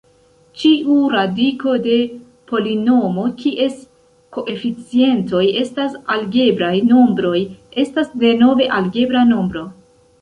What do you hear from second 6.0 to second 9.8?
algebraj nombroj estas denove algebra nombro.